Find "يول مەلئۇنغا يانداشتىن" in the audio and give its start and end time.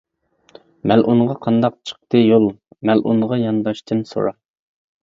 2.25-4.07